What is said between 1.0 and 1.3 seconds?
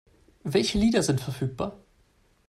sind